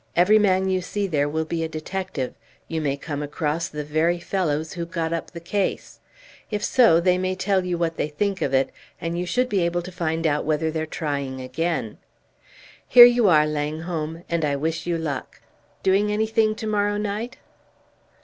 Every 0.15 0.39
man 0.39 0.67
you 0.67 0.81
see 0.81 1.05
there 1.05 1.29
will 1.29 1.45
be 1.45 1.63
a 1.63 1.69
detective; 1.69 2.33
you 2.67 2.81
may 2.81 2.97
come 2.97 3.21
across 3.21 3.67
the 3.69 3.83
very 3.83 4.17
fellows 4.19 4.73
who 4.73 4.83
got 4.87 5.13
up 5.13 5.29
the 5.29 5.39
case; 5.39 5.99
if 6.49 6.63
so, 6.63 6.99
they 6.99 7.19
may 7.19 7.35
tell 7.35 7.63
you 7.63 7.77
what 7.77 7.97
they 7.97 8.07
think 8.07 8.41
of 8.41 8.51
it, 8.51 8.71
and 8.99 9.15
you 9.15 9.27
should 9.27 9.47
be 9.47 9.59
able 9.61 9.83
to 9.83 9.91
find 9.91 10.25
out 10.25 10.43
whether 10.43 10.71
they're 10.71 10.87
trying 10.87 11.39
again. 11.39 11.99
Here 12.87 13.05
you 13.05 13.29
are, 13.29 13.45
Langholm, 13.45 14.23
and 14.27 14.43
I 14.43 14.55
wish 14.55 14.87
you 14.87 14.97
luck. 14.97 15.39
Doing 15.83 16.11
anything 16.11 16.55
to 16.55 16.65
morrow 16.65 16.97
night?" 16.97 17.37